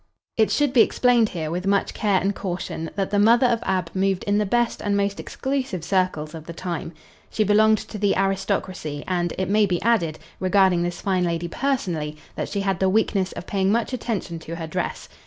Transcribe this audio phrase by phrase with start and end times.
[0.35, 3.91] It should be explained here, with much care and caution, that the mother of Ab
[3.93, 6.91] moved in the best and most exclusive circles of the time.
[7.29, 12.17] She belonged to the aristocracy and, it may be added, regarding this fine lady personally,
[12.35, 15.07] that she had the weakness of paying much attention to her dress.